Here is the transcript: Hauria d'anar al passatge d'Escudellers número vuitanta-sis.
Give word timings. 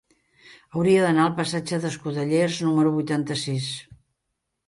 Hauria 0.77 1.01
d'anar 1.07 1.25
al 1.25 1.35
passatge 1.39 1.79
d'Escudellers 1.83 2.57
número 2.69 2.95
vuitanta-sis. 2.97 3.71